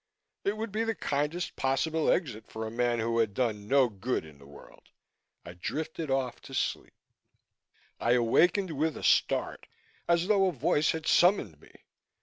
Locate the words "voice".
10.53-10.93